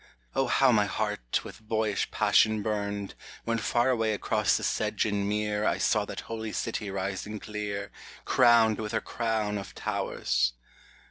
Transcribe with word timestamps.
O 0.33 0.47
how 0.47 0.71
my 0.71 0.85
heart 0.85 1.43
with 1.43 1.61
boyish 1.61 2.09
passion 2.09 2.63
burned, 2.63 3.13
When 3.43 3.59
far 3.59 3.91
away 3.91 4.15
across 4.15 4.57
the 4.57 4.63
sedge 4.63 5.05
and 5.05 5.29
mere 5.29 5.63
I 5.63 5.77
saw 5.77 6.05
that 6.05 6.21
Holy 6.21 6.53
City 6.53 6.89
rising 6.89 7.39
clear, 7.39 7.91
Crowned 8.25 8.79
with 8.79 8.93
her 8.93 8.99
crown 9.01 9.59
of 9.59 9.75
towers 9.75 10.53